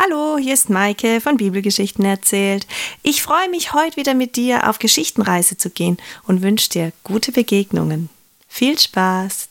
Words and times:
Hallo, 0.00 0.38
hier 0.38 0.54
ist 0.54 0.70
Maike 0.70 1.20
von 1.20 1.38
Bibelgeschichten 1.38 2.04
erzählt. 2.04 2.68
Ich 3.02 3.20
freue 3.20 3.48
mich, 3.50 3.72
heute 3.72 3.96
wieder 3.96 4.14
mit 4.14 4.36
dir 4.36 4.70
auf 4.70 4.78
Geschichtenreise 4.78 5.56
zu 5.56 5.70
gehen 5.70 5.96
und 6.22 6.40
wünsche 6.40 6.70
dir 6.70 6.92
gute 7.02 7.32
Begegnungen. 7.32 8.08
Viel 8.46 8.78
Spaß! 8.78 9.48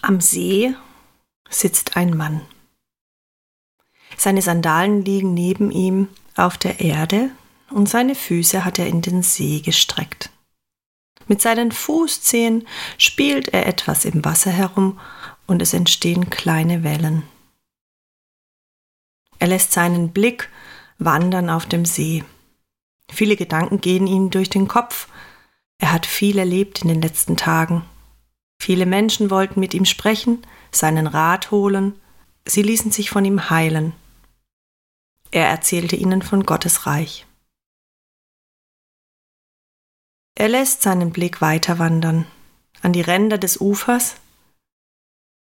Am 0.00 0.22
See 0.22 0.74
sitzt 1.50 1.98
ein 1.98 2.16
Mann. 2.16 2.40
Seine 4.16 4.40
Sandalen 4.40 5.04
liegen 5.04 5.34
neben 5.34 5.70
ihm 5.70 6.08
auf 6.34 6.56
der 6.56 6.80
Erde 6.80 7.30
und 7.68 7.90
seine 7.90 8.14
Füße 8.14 8.64
hat 8.64 8.78
er 8.78 8.86
in 8.86 9.02
den 9.02 9.22
See 9.22 9.60
gestreckt. 9.60 10.30
Mit 11.28 11.42
seinen 11.42 11.72
Fußzehen 11.72 12.66
spielt 12.96 13.48
er 13.48 13.66
etwas 13.66 14.06
im 14.06 14.24
Wasser 14.24 14.50
herum 14.50 14.98
und 15.46 15.62
es 15.62 15.72
entstehen 15.72 16.30
kleine 16.30 16.82
Wellen. 16.84 17.22
Er 19.38 19.48
lässt 19.48 19.72
seinen 19.72 20.12
Blick 20.12 20.50
wandern 20.98 21.50
auf 21.50 21.66
dem 21.66 21.84
See. 21.84 22.24
Viele 23.10 23.36
Gedanken 23.36 23.80
gehen 23.80 24.06
ihm 24.06 24.30
durch 24.30 24.50
den 24.50 24.68
Kopf. 24.68 25.08
Er 25.78 25.92
hat 25.92 26.06
viel 26.06 26.38
erlebt 26.38 26.82
in 26.82 26.88
den 26.88 27.02
letzten 27.02 27.36
Tagen. 27.36 27.84
Viele 28.58 28.86
Menschen 28.86 29.30
wollten 29.30 29.60
mit 29.60 29.74
ihm 29.74 29.84
sprechen, 29.84 30.42
seinen 30.72 31.06
Rat 31.06 31.50
holen, 31.50 32.00
sie 32.46 32.62
ließen 32.62 32.90
sich 32.90 33.10
von 33.10 33.24
ihm 33.24 33.50
heilen. 33.50 33.92
Er 35.30 35.48
erzählte 35.48 35.96
ihnen 35.96 36.22
von 36.22 36.44
Gottes 36.44 36.86
Reich. 36.86 37.26
Er 40.34 40.48
lässt 40.48 40.82
seinen 40.82 41.12
Blick 41.12 41.40
weiter 41.40 41.78
wandern, 41.78 42.26
an 42.82 42.92
die 42.92 43.00
Ränder 43.00 43.38
des 43.38 43.60
Ufers, 43.60 44.16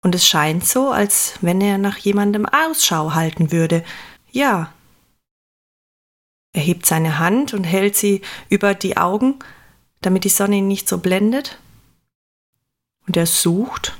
und 0.06 0.15
es 0.15 0.24
scheint 0.24 0.65
so, 0.65 0.92
als 0.92 1.34
wenn 1.41 1.60
er 1.60 1.78
nach 1.78 1.96
jemandem 1.98 2.46
Ausschau 2.46 3.15
halten 3.15 3.51
würde. 3.51 3.83
Ja. 4.30 4.73
Er 6.52 6.63
hebt 6.63 6.87
seine 6.87 7.18
Hand 7.18 7.54
und 7.54 7.65
hält 7.65 7.96
sie 7.96 8.23
über 8.48 8.74
die 8.74 8.96
Augen, 8.96 9.40
damit 10.02 10.23
die 10.23 10.29
Sonne 10.29 10.59
ihn 10.59 10.68
nicht 10.68 10.88
so 10.88 10.98
blendet. 10.98 11.59
Und 13.09 13.16
er 13.16 13.26
sucht 13.26 13.96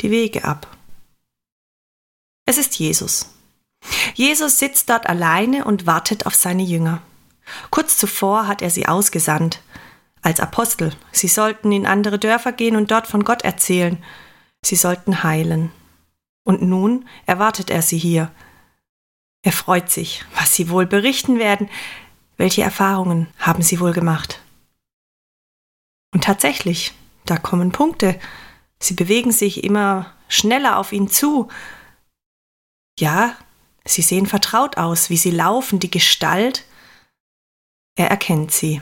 die 0.00 0.12
Wege 0.12 0.44
ab. 0.44 0.68
Es 2.46 2.56
ist 2.56 2.76
Jesus. 2.76 3.34
Jesus 4.14 4.60
sitzt 4.60 4.90
dort 4.90 5.08
alleine 5.08 5.64
und 5.64 5.88
wartet 5.88 6.24
auf 6.24 6.36
seine 6.36 6.62
Jünger. 6.62 7.02
Kurz 7.70 7.96
zuvor 7.98 8.46
hat 8.46 8.62
er 8.62 8.70
sie 8.70 8.86
ausgesandt 8.86 9.60
als 10.22 10.38
Apostel. 10.38 10.92
Sie 11.10 11.26
sollten 11.26 11.72
in 11.72 11.84
andere 11.84 12.20
Dörfer 12.20 12.52
gehen 12.52 12.76
und 12.76 12.92
dort 12.92 13.08
von 13.08 13.24
Gott 13.24 13.42
erzählen. 13.42 14.00
Sie 14.64 14.76
sollten 14.76 15.22
heilen. 15.22 15.72
Und 16.44 16.62
nun 16.62 17.08
erwartet 17.26 17.70
er 17.70 17.82
sie 17.82 17.98
hier. 17.98 18.30
Er 19.42 19.52
freut 19.52 19.90
sich, 19.90 20.24
was 20.36 20.54
sie 20.54 20.70
wohl 20.70 20.86
berichten 20.86 21.38
werden. 21.38 21.68
Welche 22.36 22.62
Erfahrungen 22.62 23.28
haben 23.38 23.62
sie 23.62 23.80
wohl 23.80 23.92
gemacht? 23.92 24.40
Und 26.12 26.24
tatsächlich, 26.24 26.94
da 27.24 27.36
kommen 27.36 27.72
Punkte. 27.72 28.18
Sie 28.78 28.94
bewegen 28.94 29.32
sich 29.32 29.64
immer 29.64 30.12
schneller 30.28 30.78
auf 30.78 30.92
ihn 30.92 31.08
zu. 31.08 31.48
Ja, 32.98 33.36
sie 33.84 34.02
sehen 34.02 34.26
vertraut 34.26 34.76
aus, 34.76 35.10
wie 35.10 35.16
sie 35.16 35.30
laufen, 35.30 35.78
die 35.78 35.90
Gestalt. 35.90 36.64
Er 37.96 38.08
erkennt 38.10 38.52
sie. 38.52 38.80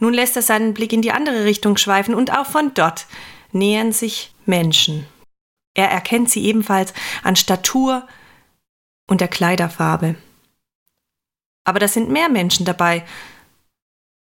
Nun 0.00 0.14
lässt 0.14 0.36
er 0.36 0.42
seinen 0.42 0.74
Blick 0.74 0.92
in 0.92 1.02
die 1.02 1.12
andere 1.12 1.44
Richtung 1.44 1.76
schweifen 1.76 2.14
und 2.14 2.32
auch 2.36 2.46
von 2.46 2.72
dort 2.74 3.06
nähern 3.52 3.92
sich 3.92 4.34
Menschen. 4.46 5.06
Er 5.74 5.90
erkennt 5.90 6.30
sie 6.30 6.44
ebenfalls 6.44 6.92
an 7.22 7.36
Statur 7.36 8.06
und 9.06 9.20
der 9.20 9.28
Kleiderfarbe. 9.28 10.16
Aber 11.64 11.78
da 11.78 11.88
sind 11.88 12.10
mehr 12.10 12.28
Menschen 12.28 12.64
dabei. 12.64 13.06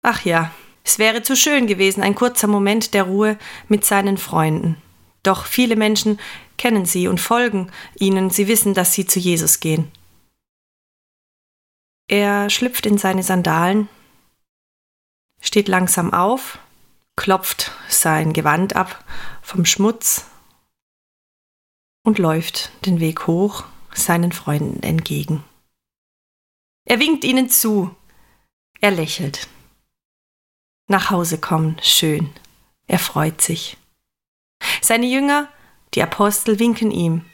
Ach 0.02 0.24
ja, 0.24 0.52
es 0.84 0.98
wäre 0.98 1.22
zu 1.22 1.36
schön 1.36 1.66
gewesen, 1.66 2.02
ein 2.02 2.14
kurzer 2.14 2.46
Moment 2.46 2.94
der 2.94 3.04
Ruhe 3.04 3.38
mit 3.68 3.84
seinen 3.84 4.18
Freunden. 4.18 4.80
Doch 5.22 5.44
viele 5.44 5.76
Menschen 5.76 6.18
kennen 6.56 6.86
sie 6.86 7.08
und 7.08 7.20
folgen 7.20 7.70
ihnen, 7.98 8.30
sie 8.30 8.48
wissen, 8.48 8.74
dass 8.74 8.92
sie 8.92 9.06
zu 9.06 9.18
Jesus 9.18 9.60
gehen. 9.60 9.90
Er 12.08 12.50
schlüpft 12.50 12.86
in 12.86 12.98
seine 12.98 13.22
Sandalen, 13.22 13.88
steht 15.40 15.68
langsam 15.68 16.12
auf 16.12 16.58
klopft 17.20 17.72
sein 18.00 18.32
Gewand 18.32 18.76
ab 18.76 19.04
vom 19.42 19.64
Schmutz 19.64 20.24
und 22.02 22.18
läuft 22.18 22.70
den 22.86 23.00
Weg 23.00 23.26
hoch 23.26 23.64
seinen 23.94 24.32
Freunden 24.32 24.82
entgegen. 24.82 25.44
Er 26.84 26.98
winkt 26.98 27.24
ihnen 27.24 27.48
zu, 27.48 27.94
er 28.80 28.90
lächelt. 28.90 29.48
Nach 30.88 31.10
Hause 31.10 31.38
kommen, 31.38 31.76
schön, 31.82 32.30
er 32.86 32.98
freut 32.98 33.40
sich. 33.40 33.76
Seine 34.80 35.06
Jünger, 35.06 35.48
die 35.94 36.02
Apostel, 36.02 36.58
winken 36.58 36.90
ihm. 36.90 37.24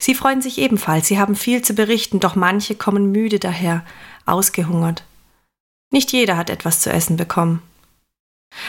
Sie 0.00 0.14
freuen 0.14 0.42
sich 0.42 0.58
ebenfalls, 0.58 1.08
sie 1.08 1.18
haben 1.18 1.36
viel 1.36 1.62
zu 1.62 1.74
berichten, 1.74 2.20
doch 2.20 2.34
manche 2.34 2.76
kommen 2.76 3.12
müde 3.12 3.38
daher, 3.38 3.84
ausgehungert. 4.26 5.04
Nicht 5.90 6.12
jeder 6.12 6.36
hat 6.36 6.50
etwas 6.50 6.80
zu 6.80 6.90
essen 6.90 7.16
bekommen. 7.16 7.62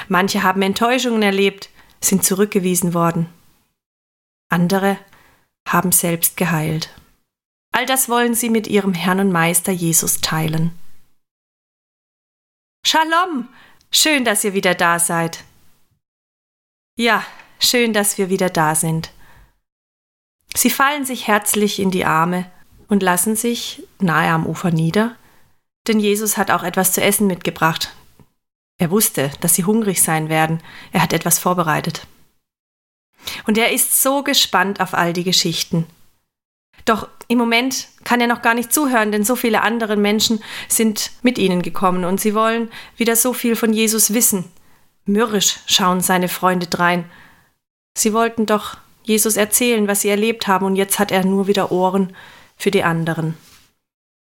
Manche 0.09 0.44
haben 0.44 0.62
Enttäuschungen 0.64 1.22
erlebt, 1.22 1.70
sind 2.02 2.24
zurückgewiesen 2.25 2.94
worden. 2.94 3.30
Andere 4.50 4.97
haben 5.68 5.92
selbst 5.92 6.36
geheilt. 6.36 6.90
All 7.72 7.86
das 7.86 8.09
wollen 8.09 8.34
sie 8.34 8.50
mit 8.50 8.68
ihrem 8.68 8.94
Herrn 8.94 9.19
und 9.19 9.31
Meister 9.31 9.72
Jesus 9.72 10.19
teilen. 10.19 10.72
Shalom! 12.86 13.48
Schön, 13.92 14.25
dass 14.25 14.44
ihr 14.44 14.53
wieder 14.53 14.75
da 14.75 15.00
seid. 15.00 15.44
Ja, 16.98 17.24
schön, 17.59 17.94
dass 17.94 18.18
wir 18.18 18.30
wieder 18.30 18.50
da 18.50 18.75
sind. 18.75 19.12
Sie 20.56 20.69
fallen 20.69 21.06
sich 21.06 21.28
herzlich 21.28 21.80
in 21.80 21.92
die 21.92 22.06
Arme 22.06 22.50
und 22.88 23.03
lassen 23.03 23.36
sich 23.36 23.84
nahe 24.00 24.30
am 24.31 24.46
Ufer 24.46 24.72
nieder, 24.72 25.16
denn 25.88 26.00
Jesus 26.00 26.38
hat 26.38 26.50
auch 26.52 26.64
etwas 26.64 26.94
zu 26.94 27.02
essen 27.02 27.28
mitgebracht, 27.28 27.96
er 28.79 28.90
wusste, 28.90 29.29
dass 29.41 29.53
sie 29.53 29.66
hungrig 29.66 30.01
sein 30.01 30.29
werden. 30.29 30.63
Er 30.91 31.03
hat 31.03 31.13
etwas 31.13 31.38
vorbereitet. 31.38 32.07
Und 33.45 33.57
er 33.57 33.72
ist 33.72 34.01
so 34.01 34.23
gespannt 34.23 34.79
auf 34.79 34.94
all 34.94 35.13
die 35.13 35.25
Geschichten. 35.25 35.85
Doch 36.85 37.07
im 37.28 37.38
Moment 37.38 37.89
kann 38.06 38.22
er 38.22 38.28
noch 38.28 38.41
gar 38.41 38.53
nicht 38.53 38.73
zuhören, 38.73 39.12
denn 39.12 39.25
so 39.25 39.35
viele 39.35 39.62
andere 39.62 39.97
Menschen 39.97 40.41
sind 40.69 41.12
mit 41.22 41.38
ihnen 41.38 41.62
gekommen 41.62 42.06
und 42.06 42.22
sie 42.22 42.34
wollen 42.34 42.72
wieder 42.95 43.16
so 43.16 43.34
viel 43.34 43.56
von 43.56 43.73
Jesus 43.73 44.13
wissen. 44.13 44.45
Mürrisch 45.06 45.59
schauen 45.68 46.01
seine 46.01 46.29
Freunde 46.29 46.68
drein. 46.68 47.03
Sie 47.97 48.13
wollten 48.13 48.45
doch 48.45 48.78
Jesus 49.03 49.35
erzählen, 49.35 49.88
was 49.88 50.01
sie 50.01 50.09
erlebt 50.09 50.47
haben, 50.47 50.66
und 50.66 50.78
jetzt 50.78 51.00
hat 51.00 51.12
er 51.12 51.25
nur 51.25 51.47
wieder 51.47 51.72
Ohren 51.72 52.16
für 52.56 52.72
die 52.72 52.84
anderen. 52.84 53.35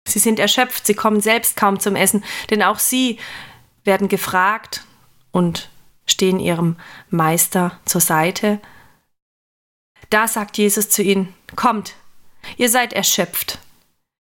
Sie 0.07 0.19
sind 0.19 0.39
erschöpft, 0.39 0.87
sie 0.87 0.95
kommen 0.95 1.21
selbst 1.21 1.55
kaum 1.55 1.79
zum 1.79 1.95
Essen, 1.95 2.23
denn 2.49 2.63
auch 2.63 2.79
sie 2.79 3.19
werden 3.83 4.07
gefragt 4.07 4.85
und 5.31 5.69
stehen 6.05 6.39
ihrem 6.39 6.75
Meister 7.09 7.79
zur 7.85 8.01
Seite. 8.01 8.59
Da 10.09 10.27
sagt 10.27 10.57
Jesus 10.57 10.89
zu 10.89 11.03
ihnen, 11.03 11.33
kommt, 11.55 11.95
ihr 12.57 12.69
seid 12.69 12.93
erschöpft. 12.93 13.59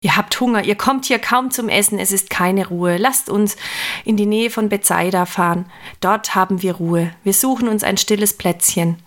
Ihr 0.04 0.18
habt 0.18 0.40
Hunger, 0.40 0.64
ihr 0.64 0.76
kommt 0.76 1.06
hier 1.06 1.20
kaum 1.20 1.52
zum 1.52 1.70
Essen, 1.70 2.00
es 2.00 2.12
ist 2.12 2.32
keine 2.32 2.68
Ruhe. 2.68 2.98
Lasst 2.98 3.30
uns 3.30 3.56
in 4.04 4.18
die 4.18 4.26
Nähe 4.26 4.50
von 4.50 4.68
Bethsaida 4.68 5.28
fahren. 5.28 5.72
Dort 6.00 6.34
haben 6.34 6.64
wir 6.64 6.76
Ruhe. 6.76 7.14
Wir 7.24 7.34
suchen 7.34 7.68
uns 7.68 7.84
ein 7.84 7.98
stilles 7.98 8.36
Plätzchen. 8.36 8.98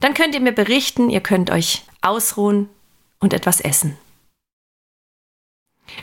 Dann 0.00 0.14
könnt 0.14 0.34
ihr 0.34 0.40
mir 0.40 0.52
berichten, 0.52 1.10
ihr 1.10 1.20
könnt 1.20 1.50
euch 1.50 1.84
ausruhen 2.00 2.68
und 3.18 3.32
etwas 3.32 3.60
essen. 3.60 3.98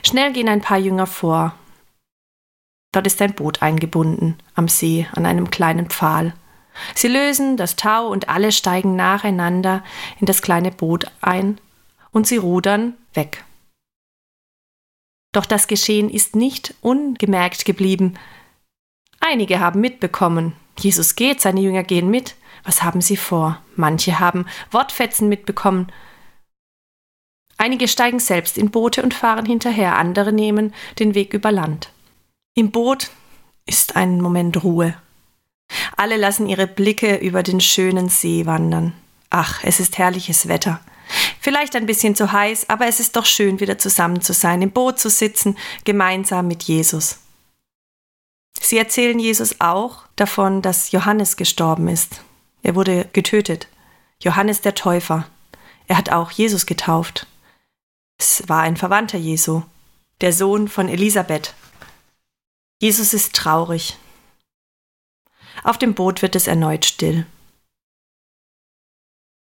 Schnell 0.02 0.32
gehen 0.32 0.48
ein 0.48 0.60
paar 0.60 0.78
Jünger 0.78 1.06
vor 1.06 1.54
Dort 2.96 3.06
ist 3.06 3.20
ein 3.20 3.34
Boot 3.34 3.60
eingebunden, 3.60 4.38
am 4.54 4.68
See, 4.68 5.06
an 5.12 5.26
einem 5.26 5.50
kleinen 5.50 5.90
Pfahl. 5.90 6.32
Sie 6.94 7.08
lösen 7.08 7.58
das 7.58 7.76
Tau 7.76 8.08
und 8.08 8.30
alle 8.30 8.52
steigen 8.52 8.96
nacheinander 8.96 9.84
in 10.18 10.24
das 10.24 10.40
kleine 10.40 10.70
Boot 10.70 11.04
ein 11.20 11.60
und 12.10 12.26
sie 12.26 12.38
rudern 12.38 12.94
weg. 13.12 13.44
Doch 15.32 15.44
das 15.44 15.66
Geschehen 15.66 16.08
ist 16.08 16.36
nicht 16.36 16.74
ungemerkt 16.80 17.66
geblieben. 17.66 18.14
Einige 19.20 19.60
haben 19.60 19.82
mitbekommen, 19.82 20.54
Jesus 20.78 21.16
geht, 21.16 21.42
seine 21.42 21.60
Jünger 21.60 21.82
gehen 21.82 22.08
mit. 22.08 22.34
Was 22.64 22.82
haben 22.82 23.02
sie 23.02 23.18
vor? 23.18 23.60
Manche 23.74 24.20
haben 24.20 24.46
Wortfetzen 24.70 25.28
mitbekommen. 25.28 25.92
Einige 27.58 27.88
steigen 27.88 28.20
selbst 28.20 28.56
in 28.56 28.70
Boote 28.70 29.02
und 29.02 29.12
fahren 29.12 29.44
hinterher, 29.44 29.96
andere 29.98 30.32
nehmen 30.32 30.72
den 30.98 31.14
Weg 31.14 31.34
über 31.34 31.52
Land. 31.52 31.90
Im 32.58 32.70
Boot 32.70 33.10
ist 33.66 33.96
ein 33.96 34.18
Moment 34.18 34.64
Ruhe. 34.64 34.94
Alle 35.94 36.16
lassen 36.16 36.48
ihre 36.48 36.66
Blicke 36.66 37.16
über 37.16 37.42
den 37.42 37.60
schönen 37.60 38.08
See 38.08 38.46
wandern. 38.46 38.94
Ach, 39.28 39.60
es 39.62 39.78
ist 39.78 39.98
herrliches 39.98 40.48
Wetter. 40.48 40.80
Vielleicht 41.38 41.76
ein 41.76 41.84
bisschen 41.84 42.16
zu 42.16 42.32
heiß, 42.32 42.70
aber 42.70 42.86
es 42.86 42.98
ist 42.98 43.14
doch 43.14 43.26
schön, 43.26 43.60
wieder 43.60 43.76
zusammen 43.76 44.22
zu 44.22 44.32
sein, 44.32 44.62
im 44.62 44.70
Boot 44.70 44.98
zu 44.98 45.10
sitzen, 45.10 45.58
gemeinsam 45.84 46.48
mit 46.48 46.62
Jesus. 46.62 47.18
Sie 48.58 48.78
erzählen 48.78 49.18
Jesus 49.18 49.60
auch 49.60 50.04
davon, 50.16 50.62
dass 50.62 50.92
Johannes 50.92 51.36
gestorben 51.36 51.88
ist. 51.88 52.22
Er 52.62 52.74
wurde 52.74 53.06
getötet. 53.12 53.68
Johannes 54.22 54.62
der 54.62 54.74
Täufer. 54.74 55.28
Er 55.88 55.98
hat 55.98 56.10
auch 56.10 56.30
Jesus 56.30 56.64
getauft. 56.64 57.26
Es 58.18 58.48
war 58.48 58.62
ein 58.62 58.78
Verwandter 58.78 59.18
Jesu, 59.18 59.60
der 60.22 60.32
Sohn 60.32 60.68
von 60.68 60.88
Elisabeth. 60.88 61.52
Jesus 62.80 63.14
ist 63.14 63.34
traurig. 63.34 63.96
Auf 65.64 65.78
dem 65.78 65.94
Boot 65.94 66.22
wird 66.22 66.36
es 66.36 66.46
erneut 66.46 66.84
still. 66.84 67.26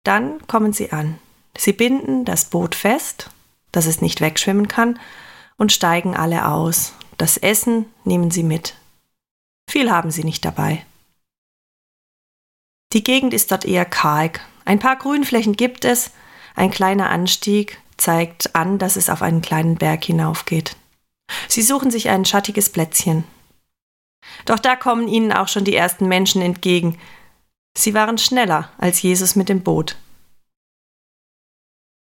Dann 0.04 0.46
kommen 0.48 0.74
sie 0.74 0.92
an. 0.92 1.20
Sie 1.58 1.74
binden 1.74 2.26
das 2.26 2.46
Boot 2.46 2.76
fest, 2.76 3.30
dass 3.72 3.86
es 3.86 4.02
nicht 4.02 4.22
wegschwimmen 4.22 4.68
kann, 4.68 5.00
und 5.58 5.72
steigen 5.72 6.16
alle 6.16 6.48
aus. 6.48 6.94
Das 7.18 7.38
Essen 7.38 7.86
nehmen 8.04 8.32
sie 8.32 8.44
mit. 8.44 8.76
Viel 9.70 9.92
haben 9.92 10.10
sie 10.10 10.24
nicht 10.24 10.44
dabei. 10.44 10.86
Die 12.94 13.04
Gegend 13.04 13.34
ist 13.34 13.52
dort 13.52 13.64
eher 13.64 13.86
karg. 13.86 14.42
Ein 14.66 14.80
paar 14.80 14.96
Grünflächen 14.96 15.56
gibt 15.56 15.86
es, 15.86 16.12
ein 16.56 16.72
kleiner 16.72 17.10
Anstieg 17.10 17.80
zeigt 17.96 18.56
an, 18.56 18.80
dass 18.80 18.96
es 18.96 19.10
auf 19.10 19.22
einen 19.22 19.42
kleinen 19.42 19.76
Berg 19.76 20.04
hinaufgeht. 20.04 20.76
Sie 21.52 21.64
suchen 21.64 21.92
sich 21.92 22.08
ein 22.08 22.24
schattiges 22.24 22.70
Plätzchen. 22.70 23.26
Doch 24.46 24.58
da 24.58 24.78
kommen 24.78 25.10
ihnen 25.10 25.34
auch 25.34 25.50
schon 25.50 25.66
die 25.66 25.76
ersten 25.76 26.08
Menschen 26.08 26.42
entgegen. 26.42 26.98
Sie 27.78 27.94
waren 27.94 28.18
schneller 28.18 28.70
als 28.78 29.02
Jesus 29.02 29.36
mit 29.36 29.50
dem 29.50 29.62
Boot. 29.62 29.98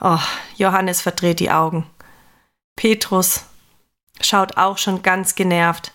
Oh, 0.01 0.19
Johannes 0.55 1.01
verdreht 1.01 1.41
die 1.41 1.51
Augen. 1.51 1.85
Petrus 2.77 3.43
schaut 4.21 4.55
auch 4.55 4.77
schon 4.77 5.03
ganz 5.03 5.35
genervt. 5.35 5.91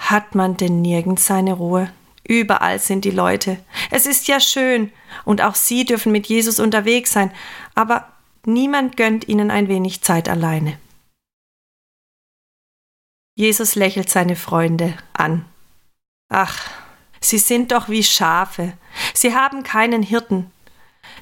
Hat 0.00 0.34
man 0.34 0.56
denn 0.56 0.80
nirgends 0.80 1.26
seine 1.26 1.52
Ruhe? 1.52 1.92
Überall 2.26 2.78
sind 2.78 3.04
die 3.04 3.10
Leute. 3.10 3.58
Es 3.90 4.06
ist 4.06 4.28
ja 4.28 4.40
schön, 4.40 4.90
und 5.26 5.42
auch 5.42 5.54
sie 5.54 5.84
dürfen 5.84 6.10
mit 6.10 6.26
Jesus 6.26 6.58
unterwegs 6.58 7.12
sein, 7.12 7.30
aber 7.74 8.08
niemand 8.46 8.96
gönnt 8.96 9.28
ihnen 9.28 9.50
ein 9.50 9.68
wenig 9.68 10.00
Zeit 10.00 10.30
alleine. 10.30 10.78
Jesus 13.34 13.74
lächelt 13.74 14.08
seine 14.08 14.36
Freunde 14.36 14.96
an. 15.12 15.44
Ach, 16.28 16.70
sie 17.20 17.38
sind 17.38 17.72
doch 17.72 17.88
wie 17.88 18.02
Schafe. 18.02 18.74
Sie 19.12 19.34
haben 19.34 19.62
keinen 19.62 20.02
Hirten. 20.02 20.50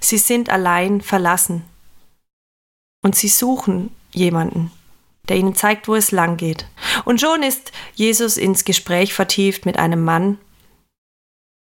Sie 0.00 0.18
sind 0.18 0.50
allein 0.50 1.00
verlassen. 1.00 1.64
Und 3.02 3.16
sie 3.16 3.28
suchen 3.28 3.94
jemanden, 4.12 4.70
der 5.28 5.36
ihnen 5.36 5.54
zeigt, 5.54 5.88
wo 5.88 5.94
es 5.94 6.12
lang 6.12 6.36
geht. 6.36 6.66
Und 7.04 7.20
schon 7.20 7.42
ist 7.42 7.72
Jesus 7.94 8.36
ins 8.36 8.64
Gespräch 8.64 9.14
vertieft 9.14 9.66
mit 9.66 9.78
einem 9.78 10.04
Mann, 10.04 10.38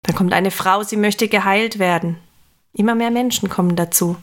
dann 0.03 0.15
kommt 0.15 0.33
eine 0.33 0.51
Frau, 0.51 0.83
sie 0.83 0.97
möchte 0.97 1.27
geheilt 1.27 1.77
werden. 1.77 2.17
Immer 2.73 2.95
mehr 2.95 3.11
Menschen 3.11 3.49
kommen 3.49 3.75
dazu. 3.75 4.15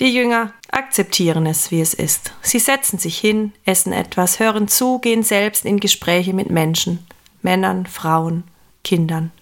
Die 0.00 0.14
Jünger 0.14 0.54
akzeptieren 0.70 1.46
es, 1.46 1.72
wie 1.72 1.80
es 1.80 1.92
ist. 1.92 2.32
Sie 2.40 2.60
setzen 2.60 2.98
sich 2.98 3.18
hin, 3.18 3.52
essen 3.64 3.92
etwas, 3.92 4.38
hören 4.38 4.68
zu, 4.68 5.00
gehen 5.00 5.24
selbst 5.24 5.64
in 5.64 5.80
Gespräche 5.80 6.32
mit 6.34 6.50
Menschen, 6.50 7.04
Männern, 7.42 7.86
Frauen, 7.86 8.44
Kindern. 8.84 9.32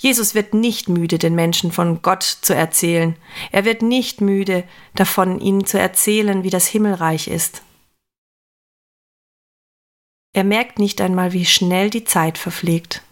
Jesus 0.00 0.34
wird 0.34 0.52
nicht 0.52 0.90
müde, 0.90 1.18
den 1.18 1.34
Menschen 1.34 1.72
von 1.72 2.02
Gott 2.02 2.22
zu 2.22 2.54
erzählen. 2.54 3.16
Er 3.50 3.64
wird 3.64 3.80
nicht 3.80 4.20
müde 4.20 4.64
davon, 4.94 5.40
ihnen 5.40 5.64
zu 5.64 5.78
erzählen, 5.78 6.42
wie 6.42 6.50
das 6.50 6.66
Himmelreich 6.66 7.28
ist. 7.28 7.62
Er 10.34 10.44
merkt 10.44 10.78
nicht 10.78 11.00
einmal, 11.00 11.32
wie 11.32 11.46
schnell 11.46 11.88
die 11.88 12.04
Zeit 12.04 12.36
verfliegt. 12.36 13.02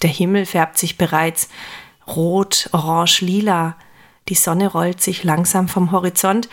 Der 0.00 0.10
Himmel 0.10 0.46
färbt 0.46 0.78
sich 0.78 0.96
bereits 0.96 1.50
rot, 2.06 2.70
orange, 2.72 3.20
lila, 3.20 3.76
die 4.28 4.34
Sonne 4.34 4.68
rollt 4.68 5.00
sich 5.00 5.24
langsam 5.24 5.68
vom 5.68 5.92
Horizont 5.92 6.48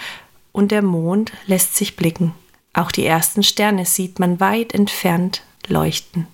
und 0.52 0.72
der 0.72 0.82
Mond 0.82 1.32
lässt 1.46 1.76
sich 1.76 1.96
blicken. 1.96 2.34
Auch 2.74 2.92
die 2.92 3.06
ersten 3.06 3.44
Sterne 3.44 3.86
sieht 3.86 4.20
man 4.20 4.40
weit 4.40 4.74
entfernt 4.74 5.44
leuchten. 5.68 6.28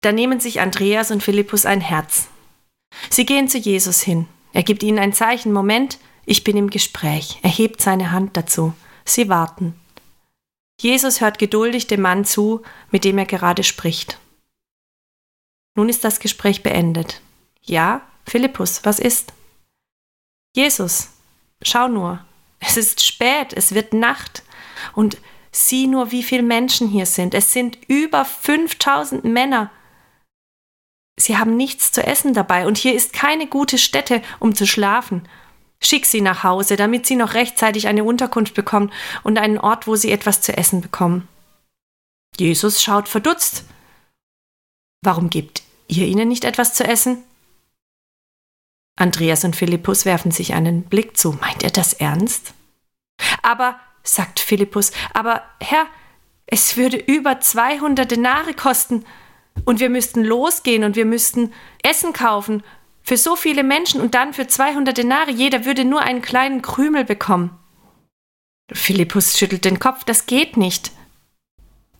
Da 0.00 0.12
nehmen 0.12 0.40
sich 0.40 0.60
Andreas 0.60 1.10
und 1.10 1.22
Philippus 1.22 1.66
ein 1.66 1.80
Herz. 1.80 2.28
Sie 3.10 3.26
gehen 3.26 3.48
zu 3.48 3.58
Jesus 3.58 4.00
hin. 4.00 4.26
Er 4.52 4.62
gibt 4.62 4.82
ihnen 4.82 4.98
ein 4.98 5.12
Zeichen. 5.12 5.52
Moment, 5.52 5.98
ich 6.24 6.44
bin 6.44 6.56
im 6.56 6.70
Gespräch. 6.70 7.38
Er 7.42 7.50
hebt 7.50 7.80
seine 7.80 8.12
Hand 8.12 8.36
dazu. 8.36 8.74
Sie 9.04 9.28
warten. 9.28 9.74
Jesus 10.80 11.20
hört 11.20 11.38
geduldig 11.38 11.88
dem 11.88 12.02
Mann 12.02 12.24
zu, 12.24 12.62
mit 12.90 13.04
dem 13.04 13.18
er 13.18 13.26
gerade 13.26 13.64
spricht. 13.64 14.18
Nun 15.74 15.88
ist 15.88 16.04
das 16.04 16.20
Gespräch 16.20 16.62
beendet. 16.62 17.20
Ja, 17.62 18.02
Philippus, 18.28 18.84
was 18.84 18.98
ist? 18.98 19.32
Jesus, 20.54 21.08
schau 21.62 21.88
nur, 21.88 22.24
es 22.60 22.76
ist 22.76 23.04
spät, 23.04 23.52
es 23.52 23.74
wird 23.74 23.92
Nacht 23.92 24.42
und 24.94 25.18
sieh 25.50 25.86
nur, 25.86 26.10
wie 26.10 26.22
viele 26.22 26.42
Menschen 26.42 26.88
hier 26.88 27.06
sind. 27.06 27.34
Es 27.34 27.52
sind 27.52 27.78
über 27.88 28.24
5000 28.24 29.24
Männer. 29.24 29.70
Sie 31.18 31.36
haben 31.36 31.56
nichts 31.56 31.90
zu 31.90 32.06
essen 32.06 32.34
dabei 32.34 32.66
und 32.66 32.78
hier 32.78 32.94
ist 32.94 33.12
keine 33.12 33.46
gute 33.46 33.78
Stätte, 33.78 34.22
um 34.38 34.54
zu 34.54 34.66
schlafen. 34.66 35.28
Schick 35.80 36.06
sie 36.06 36.20
nach 36.20 36.44
Hause, 36.44 36.76
damit 36.76 37.06
sie 37.06 37.16
noch 37.16 37.34
rechtzeitig 37.34 37.88
eine 37.88 38.04
Unterkunft 38.04 38.54
bekommen 38.54 38.92
und 39.22 39.38
einen 39.38 39.58
Ort, 39.58 39.86
wo 39.86 39.96
sie 39.96 40.10
etwas 40.10 40.40
zu 40.40 40.56
essen 40.56 40.80
bekommen. 40.80 41.28
Jesus 42.36 42.82
schaut 42.82 43.08
verdutzt. 43.08 43.64
Warum 45.02 45.30
gebt 45.30 45.62
ihr 45.86 46.06
ihnen 46.06 46.28
nicht 46.28 46.44
etwas 46.44 46.74
zu 46.74 46.84
essen? 46.84 47.24
Andreas 48.98 49.44
und 49.44 49.54
Philippus 49.54 50.04
werfen 50.04 50.32
sich 50.32 50.54
einen 50.54 50.82
Blick 50.82 51.16
zu. 51.16 51.32
Meint 51.32 51.62
er 51.62 51.70
das 51.70 51.92
ernst? 51.92 52.52
Aber, 53.42 53.78
sagt 54.02 54.40
Philippus, 54.40 54.90
aber 55.14 55.42
Herr, 55.60 55.86
es 56.46 56.76
würde 56.76 56.96
über 56.96 57.40
200 57.40 58.10
Denare 58.10 58.54
kosten 58.54 59.04
und 59.64 59.80
wir 59.80 59.88
müssten 59.88 60.24
losgehen 60.24 60.82
und 60.82 60.96
wir 60.96 61.04
müssten 61.04 61.52
Essen 61.82 62.12
kaufen 62.12 62.62
für 63.02 63.16
so 63.16 63.36
viele 63.36 63.62
Menschen 63.62 64.00
und 64.00 64.14
dann 64.14 64.34
für 64.34 64.46
200 64.46 64.96
Denare, 64.98 65.30
jeder 65.30 65.64
würde 65.64 65.84
nur 65.84 66.02
einen 66.02 66.22
kleinen 66.22 66.60
Krümel 66.60 67.04
bekommen. 67.04 67.56
Philippus 68.72 69.38
schüttelt 69.38 69.64
den 69.64 69.78
Kopf, 69.78 70.04
das 70.04 70.26
geht 70.26 70.56
nicht. 70.56 70.90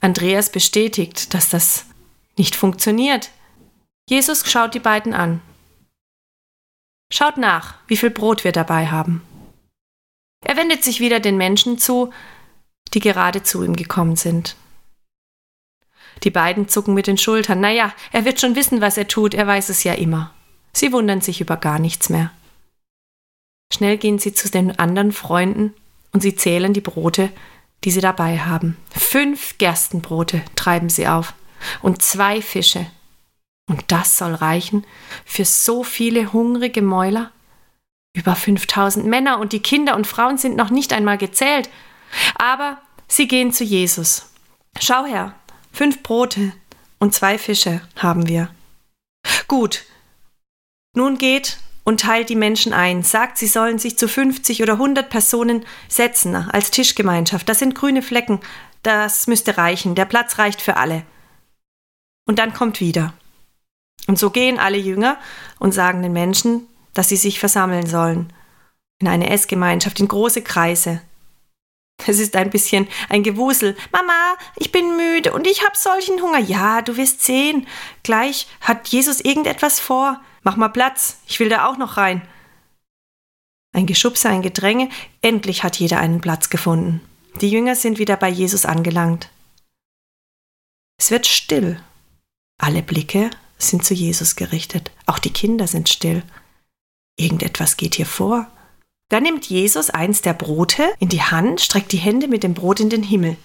Andreas 0.00 0.50
bestätigt, 0.50 1.33
dass 1.33 1.49
das 1.49 1.87
nicht 2.37 2.57
funktioniert. 2.57 3.31
Jesus 4.09 4.50
schaut 4.50 4.75
die 4.75 4.81
beiden 4.81 5.14
an. 5.14 5.40
Schaut 7.12 7.38
nach, 7.38 7.75
wie 7.87 7.97
viel 7.97 8.11
Brot 8.11 8.45
wir 8.45 8.53
dabei 8.53 8.88
haben. 8.88 9.23
Er 10.45 10.57
wendet 10.57 10.85
sich 10.85 11.00
wieder 11.00 11.21
den 11.21 11.37
Menschen 11.37 11.79
zu, 11.79 12.12
die 12.95 13.00
gerade 13.00 13.43
zu 13.43 13.62
ihm 13.62 13.77
gekommen 13.77 14.17
sind. 14.17 14.57
Die 16.25 16.31
beiden 16.31 16.69
zucken 16.69 16.95
mit 16.95 17.07
den 17.07 17.19
Schultern. 17.19 17.61
Naja, 17.61 17.93
er 18.12 18.25
wird 18.25 18.41
schon 18.41 18.57
wissen, 18.57 18.81
was 18.81 18.97
er 18.97 19.09
tut, 19.09 19.35
er 19.35 19.47
weiß 19.47 19.69
es 19.69 19.85
ja 19.85 19.95
immer. 19.95 20.35
Sie 20.73 20.93
wundern 20.93 21.21
sich 21.21 21.41
über 21.41 21.57
gar 21.57 21.79
nichts 21.79 22.09
mehr. 22.09 22.31
Schnell 23.73 23.99
gehen 23.99 24.19
sie 24.19 24.33
zu 24.33 24.50
den 24.50 24.79
anderen 24.79 25.12
Freunden 25.12 25.75
und 26.12 26.23
sie 26.23 26.35
zählen 26.35 26.73
die 26.73 26.81
Brote, 26.81 27.31
die 27.85 27.91
sie 27.91 28.00
dabei 28.00 28.38
haben. 28.38 28.77
Fünf 28.91 29.59
Gerstenbrote 29.59 30.43
treiben 30.57 30.88
sie 30.88 31.07
auf 31.07 31.35
und 31.83 32.03
zwei 32.03 32.43
Fische. 32.43 32.87
Und 33.68 33.84
das 33.88 34.16
soll 34.16 34.34
reichen 34.34 34.84
für 35.25 35.44
so 35.44 35.84
viele 35.84 36.32
hungrige 36.32 36.82
Mäuler? 36.82 37.30
Über 38.14 38.34
5000 38.34 39.06
Männer 39.06 39.38
und 39.38 39.52
die 39.52 39.60
Kinder 39.60 39.94
und 39.94 40.06
Frauen 40.06 40.38
sind 40.38 40.56
noch 40.56 40.70
nicht 40.70 40.92
einmal 40.92 41.18
gezählt. 41.18 41.68
Aber 42.34 42.78
sie 43.06 43.28
gehen 43.28 43.52
zu 43.52 43.62
Jesus. 43.62 44.30
Schau 44.80 45.04
her, 45.04 45.34
fünf 45.70 46.02
Brote 46.02 46.52
und 46.98 47.14
zwei 47.14 47.38
Fische 47.38 47.82
haben 47.96 48.26
wir. 48.26 48.50
Gut, 49.46 49.84
nun 50.94 51.18
geht 51.18 51.58
und 51.84 52.00
teilt 52.00 52.28
die 52.28 52.37
Menschen 52.37 52.72
ein, 52.72 53.02
sagt, 53.02 53.38
sie 53.38 53.46
sollen 53.46 53.78
sich 53.78 53.98
zu 53.98 54.08
50 54.08 54.62
oder 54.62 54.75
100 54.75 55.08
Personen 55.08 55.64
setzen 55.88 56.34
als 56.34 56.70
Tischgemeinschaft. 56.70 57.48
Das 57.48 57.58
sind 57.58 57.75
grüne 57.75 58.02
Flecken, 58.02 58.40
das 58.82 59.26
müsste 59.26 59.58
reichen, 59.58 59.94
der 59.94 60.04
Platz 60.04 60.38
reicht 60.38 60.60
für 60.60 60.76
alle. 60.76 61.04
Und 62.26 62.38
dann 62.38 62.52
kommt 62.52 62.80
wieder. 62.80 63.14
Und 64.09 64.19
so 64.19 64.31
gehen 64.31 64.59
alle 64.59 64.79
Jünger 64.79 65.19
und 65.59 65.73
sagen 65.73 66.03
den 66.03 66.12
Menschen, 66.12 66.67
dass 66.95 67.11
sie 67.11 67.17
sich 67.17 67.38
versammeln 67.38 67.87
sollen. 67.87 68.33
In 69.00 69.07
eine 69.07 69.31
Essgemeinschaft, 69.31 70.00
in 70.00 70.09
große 70.09 70.43
Kreise. 70.43 71.00
Es 72.07 72.19
ist 72.19 72.35
ein 72.35 72.50
bisschen 72.50 72.88
ein 73.11 73.23
Gewusel. 73.23 73.77
Mama, 73.93 74.37
ich 74.57 74.73
bin 74.73 74.97
müde 74.97 75.33
und 75.33 75.47
ich 75.47 75.62
hab 75.65 75.77
solchen 75.77 76.21
Hunger. 76.23 76.38
Ja, 76.38 76.81
du 76.81 76.97
wirst 76.97 77.23
sehen. 77.23 77.67
Gleich 78.03 78.49
hat 78.62 78.88
Jesus 78.88 79.21
irgendetwas 79.21 79.79
vor. 79.79 80.21
Mach 80.43 80.57
mal 80.57 80.69
Platz, 80.69 81.21
ich 81.27 81.38
will 81.38 81.50
da 81.50 81.69
auch 81.69 81.77
noch 81.77 81.99
rein. 81.99 82.27
Ein 83.75 83.87
Geschubse, 83.87 84.31
ein 84.31 84.43
Gedränge, 84.43 84.88
endlich 85.21 85.62
hat 85.62 85.77
jeder 85.77 86.00
einen 86.00 86.23
Platz 86.23 86.49
gefunden. 86.49 87.03
Die 87.43 87.50
Jünger 87.50 87.77
sind 87.77 87.99
wieder 87.99 88.17
bei 88.17 88.31
Jesus 88.31 88.65
angelangt. 88.65 89.29
Es 90.99 91.11
wird 91.11 91.27
still. 91.27 91.83
Alle 92.59 92.83
Blicke 92.83 93.31
sind 93.59 93.85
zu 93.85 93.95
Jesus 93.95 94.37
gerichtet. 94.37 94.91
Auch 95.07 95.19
die 95.19 95.33
Kinder 95.33 95.67
sind 95.67 95.88
still. 95.88 96.23
Irgendetwas 97.17 97.77
geht 97.77 97.97
hier 97.97 98.07
vor. 98.07 98.47
Da 99.09 99.21
nimmt 99.21 99.47
Jesus 99.47 99.91
eins 99.91 100.23
der 100.23 100.35
Brote 100.35 100.93
in 100.99 101.09
die 101.09 101.23
Hand, 101.23 101.61
streckt 101.61 101.93
die 101.93 101.99
Hände 101.99 102.29
mit 102.29 102.43
dem 102.43 102.55
Brot 102.55 102.81
in 102.81 102.91
den 102.91 103.03
Himmel. 103.03 103.37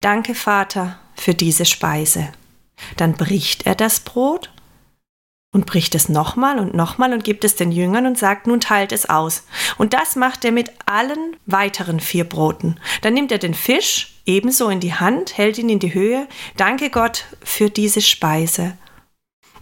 Danke, 0.00 0.34
Vater, 0.34 0.98
für 1.14 1.34
diese 1.34 1.64
Speise. 1.64 2.32
Dann 2.96 3.14
bricht 3.14 3.66
er 3.66 3.74
das 3.74 4.00
Brot 4.00 4.52
und 5.56 5.64
bricht 5.64 5.94
es 5.94 6.10
nochmal 6.10 6.58
und 6.58 6.74
nochmal 6.74 7.14
und 7.14 7.24
gibt 7.24 7.42
es 7.42 7.56
den 7.56 7.72
Jüngern 7.72 8.04
und 8.04 8.18
sagt, 8.18 8.46
nun 8.46 8.60
teilt 8.60 8.92
es 8.92 9.08
aus. 9.08 9.44
Und 9.78 9.94
das 9.94 10.14
macht 10.14 10.44
er 10.44 10.52
mit 10.52 10.70
allen 10.84 11.34
weiteren 11.46 11.98
vier 11.98 12.24
Broten. 12.24 12.78
Dann 13.00 13.14
nimmt 13.14 13.32
er 13.32 13.38
den 13.38 13.54
Fisch 13.54 14.20
ebenso 14.26 14.68
in 14.68 14.80
die 14.80 14.92
Hand, 14.92 15.38
hält 15.38 15.56
ihn 15.56 15.70
in 15.70 15.78
die 15.78 15.94
Höhe, 15.94 16.28
danke 16.58 16.90
Gott 16.90 17.24
für 17.42 17.70
diese 17.70 18.02
Speise. 18.02 18.76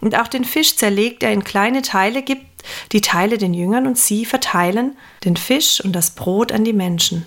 Und 0.01 0.19
auch 0.19 0.27
den 0.27 0.43
Fisch 0.43 0.75
zerlegt 0.75 1.23
er 1.23 1.31
in 1.31 1.45
kleine 1.45 1.81
Teile, 1.81 2.23
gibt 2.23 2.65
die 2.91 2.99
Teile 2.99 3.37
den 3.37 3.53
Jüngern 3.53 3.87
und 3.87 3.97
sie 3.97 4.25
verteilen 4.25 4.97
den 5.23 5.37
Fisch 5.37 5.79
und 5.79 5.93
das 5.93 6.11
Brot 6.11 6.51
an 6.51 6.65
die 6.65 6.73
Menschen. 6.73 7.25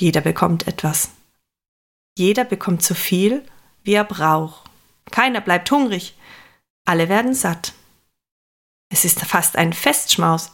Jeder 0.00 0.20
bekommt 0.20 0.66
etwas. 0.66 1.10
Jeder 2.18 2.42
bekommt 2.42 2.82
so 2.82 2.94
viel, 2.94 3.44
wie 3.84 3.94
er 3.94 4.02
braucht. 4.02 4.68
Keiner 5.12 5.40
bleibt 5.40 5.70
hungrig. 5.70 6.14
Alle 6.86 7.08
werden 7.08 7.34
satt. 7.34 7.74
Es 8.92 9.04
ist 9.04 9.20
fast 9.20 9.56
ein 9.56 9.72
Festschmaus. 9.72 10.52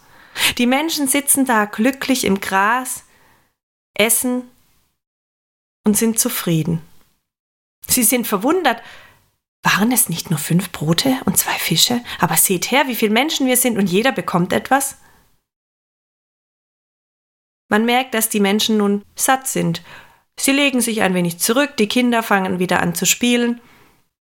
Die 0.59 0.66
Menschen 0.66 1.09
sitzen 1.09 1.47
da 1.47 1.64
glücklich 1.64 2.25
im 2.25 2.40
Gras, 2.40 3.04
essen 3.95 4.50
und 5.85 5.97
sind 5.97 6.18
zufrieden. 6.18 6.83
Sie 7.88 8.02
sind 8.02 8.26
verwundert. 8.26 8.83
Waren 9.62 9.90
es 9.90 10.09
nicht 10.09 10.30
nur 10.30 10.38
fünf 10.38 10.71
Brote 10.71 11.16
und 11.25 11.38
zwei 11.38 11.54
Fische? 11.54 12.02
Aber 12.21 12.37
seht 12.37 12.71
her, 12.71 12.87
wie 12.87 12.95
viele 12.95 13.12
Menschen 13.12 13.47
wir 13.47 13.56
sind 13.56 13.78
und 13.78 13.88
jeder 13.88 14.12
bekommt 14.12 14.52
etwas? 14.52 14.99
Man 17.68 17.85
merkt, 17.85 18.14
dass 18.14 18.28
die 18.28 18.40
Menschen 18.40 18.76
nun 18.76 19.02
satt 19.16 19.49
sind. 19.49 19.83
Sie 20.38 20.52
legen 20.52 20.80
sich 20.80 21.02
ein 21.02 21.14
wenig 21.14 21.38
zurück, 21.38 21.76
die 21.78 21.88
Kinder 21.88 22.23
fangen 22.23 22.59
wieder 22.59 22.80
an 22.80 22.95
zu 22.95 23.06
spielen. 23.06 23.61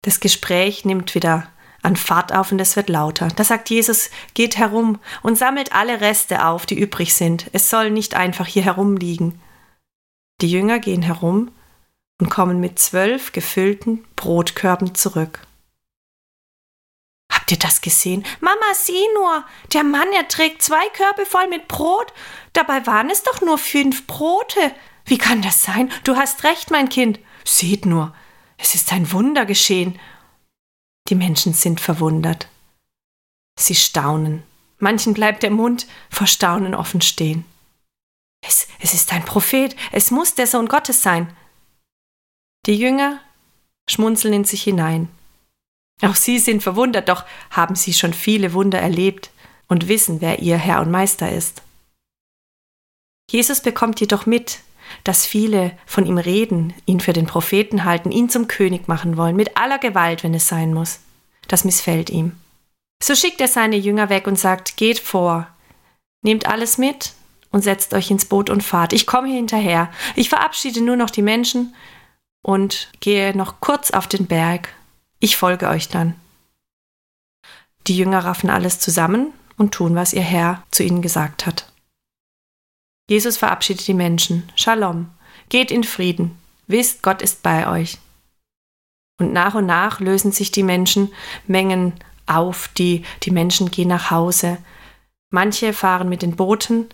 Das 0.03 0.21
Gespräch 0.21 0.85
nimmt 0.85 1.15
wieder 1.15 1.51
an 1.83 1.97
Fahrt 1.97 2.33
auf 2.33 2.53
und 2.53 2.61
es 2.61 2.77
wird 2.77 2.89
lauter. 2.89 3.29
Da 3.29 3.45
sagt 3.45 3.69
Jesus, 3.69 4.11
geht 4.35 4.57
herum 4.57 4.99
und 5.23 5.37
sammelt 5.37 5.73
alle 5.73 6.01
Reste 6.01 6.47
auf, 6.47 6.65
die 6.65 6.79
übrig 6.79 7.15
sind. 7.15 7.51
Es 7.53 7.71
soll 7.71 7.91
nicht 7.91 8.15
einfach 8.15 8.47
hier 8.47 8.63
herumliegen. 8.63 9.41
Die 10.41 10.51
Jünger 10.51 10.79
gehen 10.79 11.03
herum 11.03 11.51
und 12.21 12.31
kommen 12.31 12.61
mit 12.61 12.79
zwölf 12.79 13.33
gefüllten 13.33 14.05
Brotkörben 14.17 14.95
zurück. 14.95 15.41
Habt 17.33 17.51
ihr 17.51 17.59
das 17.59 17.81
gesehen? 17.81 18.25
Mama, 18.41 18.75
sieh 18.75 19.07
nur, 19.15 19.45
der 19.73 19.85
Mann, 19.85 20.09
er 20.15 20.29
trägt 20.29 20.63
zwei 20.63 20.87
Körbe 20.91 21.27
voll 21.27 21.49
mit 21.49 21.67
Brot. 21.67 22.13
Dabei 22.53 22.87
waren 22.87 23.11
es 23.11 23.23
doch 23.23 23.41
nur 23.41 23.59
fünf 23.59 24.07
Brote. 24.07 24.73
Wie 25.05 25.19
kann 25.19 25.43
das 25.43 25.63
sein? 25.63 25.91
Du 26.05 26.17
hast 26.17 26.45
recht, 26.45 26.71
mein 26.71 26.89
Kind. 26.89 27.19
Seht 27.45 27.87
nur, 27.87 28.15
es 28.59 28.75
ist 28.75 28.93
ein 28.93 29.11
Wunder 29.13 29.47
geschehen. 29.47 29.99
Die 31.09 31.15
Menschen 31.15 31.53
sind 31.53 31.81
verwundert. 31.81 32.49
Sie 33.59 33.75
staunen. 33.75 34.43
Manchen 34.79 35.15
bleibt 35.15 35.43
der 35.43 35.51
Mund 35.51 35.87
vor 36.11 36.27
Staunen 36.27 36.75
offen 36.75 37.01
stehen. 37.01 37.45
Es, 38.45 38.67
es 38.81 38.95
ist 38.95 39.13
ein 39.13 39.25
Prophet, 39.25 39.77
es 39.93 40.11
muss 40.11 40.35
der 40.35 40.47
Sohn 40.47 40.67
Gottes 40.67 41.03
sein. 41.03 41.35
Die 42.67 42.77
Jünger 42.77 43.21
schmunzeln 43.89 44.35
in 44.35 44.45
sich 44.45 44.63
hinein. 44.63 45.09
Auch 46.03 46.17
sie 46.17 46.39
sind 46.39 46.63
verwundert, 46.63 47.09
doch 47.09 47.25
haben 47.51 47.77
sie 47.77 47.93
schon 47.93 48.13
viele 48.13 48.53
Wunder 48.53 48.81
erlebt 48.81 49.31
und 49.69 49.89
wissen, 49.89 50.21
wer 50.21 50.41
ihr 50.41 50.57
Herr 50.57 50.81
und 50.81 50.91
Meister 50.91 51.31
ist. 51.31 51.63
Jesus 53.31 53.61
bekommt 53.61 54.01
jedoch 54.01 54.27
mit, 54.27 54.61
dass 55.05 55.27
viele 55.27 55.73
von 55.87 56.07
ihm 56.07 56.19
reden, 56.19 56.75
ihn 56.87 57.01
für 57.01 57.13
den 57.13 57.27
Propheten 57.27 57.85
halten, 57.85 58.11
ihn 58.11 58.29
zum 58.29 58.49
König 58.49 58.89
machen 58.89 59.17
wollen, 59.17 59.37
mit 59.37 59.57
aller 59.57 59.79
Gewalt, 59.79 60.23
wenn 60.23 60.35
es 60.35 60.49
sein 60.49 60.75
muss. 60.75 61.01
Das 61.49 61.65
missfällt 61.65 62.11
ihm. 62.11 62.33
So 63.03 63.15
schickt 63.15 63.41
er 63.41 63.49
seine 63.49 63.77
Jünger 63.77 64.09
weg 64.09 64.27
und 64.27 64.39
sagt, 64.39 64.77
geht 64.77 64.99
vor, 64.99 65.49
nehmt 66.23 66.47
alles 66.47 66.79
mit 66.79 67.13
und 67.51 67.63
setzt 67.63 67.95
euch 67.95 68.11
ins 68.11 68.25
Boot 68.25 68.49
und 68.49 68.63
fahrt. 68.63 68.93
Ich 68.93 69.07
komme 69.07 69.29
hinterher. 69.29 69.91
Ich 70.15 70.29
verabschiede 70.29 70.81
nur 70.81 70.97
noch 70.97 71.11
die 71.11 71.23
Menschen 71.23 71.75
und 72.43 72.91
gehe 73.01 73.37
noch 73.37 73.61
kurz 73.61 73.91
auf 73.91 74.07
den 74.07 74.27
Berg. 74.27 74.69
Ich 75.19 75.37
folge 75.37 75.69
euch 75.69 75.89
dann. 75.89 76.15
Die 77.87 77.97
Jünger 77.97 78.25
raffen 78.25 78.51
alles 78.51 78.79
zusammen 78.79 79.33
und 79.57 79.73
tun, 79.75 79.95
was 79.95 80.13
ihr 80.13 80.23
Herr 80.23 80.63
zu 80.71 80.83
ihnen 80.83 81.03
gesagt 81.03 81.47
hat. 81.47 81.72
Jesus 83.09 83.37
verabschiedet 83.37 83.87
die 83.87 83.95
Menschen. 83.95 84.51
Shalom. 84.57 85.11
Geht 85.49 85.71
in 85.71 85.85
Frieden. 85.85 86.39
Wisst, 86.67 87.03
Gott 87.03 87.23
ist 87.23 87.43
bei 87.43 87.69
euch. 87.69 87.99
Und 89.21 89.33
nach 89.33 89.55
und 89.55 89.67
nach 89.67 90.01
lösen 90.01 90.33
sich 90.33 90.51
die 90.51 90.63
Menschenmengen 90.63 91.95
auf. 92.27 92.69
Die, 92.69 93.05
die 93.23 93.31
Menschen 93.31 93.71
gehen 93.71 93.89
nach 93.89 94.11
Hause. 94.11 94.59
Manche 95.31 95.73
fahren 95.73 96.09
mit 96.09 96.23
den 96.23 96.37
Booten, 96.37 96.89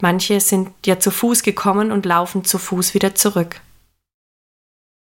manche 0.00 0.40
sind 0.40 0.70
ja 0.84 0.98
zu 0.98 1.12
Fuß 1.12 1.42
gekommen 1.44 1.92
und 1.92 2.06
laufen 2.06 2.44
zu 2.44 2.58
Fuß 2.58 2.92
wieder 2.92 3.14
zurück. 3.14 3.60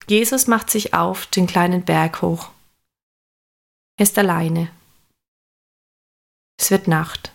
Jesus 0.07 0.47
macht 0.47 0.69
sich 0.69 0.93
auf 0.93 1.25
den 1.25 1.47
kleinen 1.47 1.83
Berg 1.83 2.21
hoch. 2.21 2.49
Er 3.97 4.03
ist 4.03 4.17
alleine. 4.17 4.71
Es 6.57 6.71
wird 6.71 6.87
Nacht. 6.87 7.33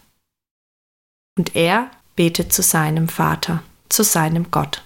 Und 1.36 1.54
er 1.54 1.90
betet 2.16 2.52
zu 2.52 2.62
seinem 2.62 3.08
Vater, 3.08 3.62
zu 3.88 4.02
seinem 4.02 4.50
Gott. 4.50 4.82